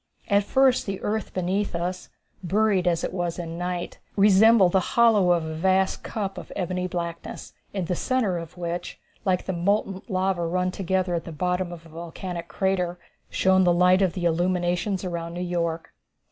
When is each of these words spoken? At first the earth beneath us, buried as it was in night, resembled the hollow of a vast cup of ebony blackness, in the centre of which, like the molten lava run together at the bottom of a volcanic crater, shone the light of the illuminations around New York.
At 0.29 0.43
first 0.45 0.87
the 0.87 0.99
earth 1.01 1.31
beneath 1.31 1.75
us, 1.75 2.09
buried 2.41 2.87
as 2.87 3.03
it 3.03 3.13
was 3.13 3.37
in 3.37 3.59
night, 3.59 3.99
resembled 4.15 4.71
the 4.71 4.79
hollow 4.97 5.31
of 5.31 5.45
a 5.45 5.53
vast 5.53 6.01
cup 6.01 6.39
of 6.39 6.51
ebony 6.55 6.87
blackness, 6.87 7.53
in 7.71 7.85
the 7.85 7.95
centre 7.95 8.39
of 8.39 8.57
which, 8.57 8.99
like 9.25 9.45
the 9.45 9.53
molten 9.53 10.01
lava 10.09 10.47
run 10.47 10.71
together 10.71 11.13
at 11.13 11.25
the 11.25 11.31
bottom 11.31 11.71
of 11.71 11.85
a 11.85 11.89
volcanic 11.89 12.47
crater, 12.47 12.97
shone 13.29 13.63
the 13.63 13.71
light 13.71 14.01
of 14.01 14.13
the 14.13 14.25
illuminations 14.25 15.03
around 15.05 15.35
New 15.35 15.39
York. 15.43 15.93